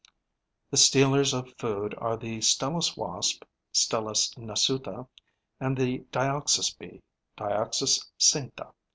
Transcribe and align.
The 0.71 0.77
stealers 0.77 1.31
of 1.31 1.53
food 1.59 1.93
are 1.99 2.17
the 2.17 2.39
Stelis 2.41 2.97
wasp 2.97 3.43
(Stelis 3.71 4.35
nasuta) 4.35 5.07
and 5.59 5.77
the 5.77 5.99
Dioxys 6.11 6.71
bee 6.75 7.01
(Dioxys 7.37 8.03
cincta). 8.19 8.71